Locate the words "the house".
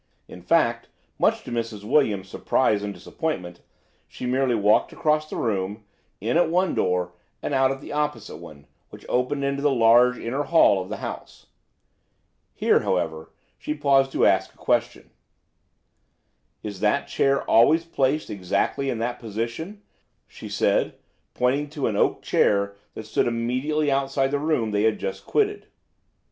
10.89-11.45